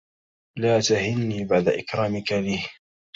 [0.57, 2.59] لا تهني بعد إكرامك لي